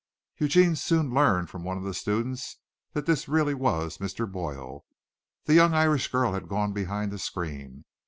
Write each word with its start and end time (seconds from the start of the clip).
Eugene 0.39 0.75
soon 0.75 1.13
learned 1.13 1.47
from 1.47 1.63
one 1.63 1.77
of 1.77 1.83
the 1.83 1.93
students 1.93 2.57
that 2.93 3.05
this 3.05 3.27
really 3.29 3.53
was 3.53 3.99
Mr. 3.99 4.25
Boyle. 4.27 4.83
The 5.45 5.53
young 5.53 5.75
Irish 5.75 6.07
girl 6.11 6.33
had 6.33 6.49
gone 6.49 6.73
behind 6.73 7.11
the 7.11 7.19
screen. 7.19 7.85